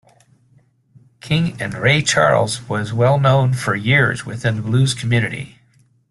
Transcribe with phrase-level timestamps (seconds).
[1.19, 5.59] King and Ray Charles, was well known for years within the blues community.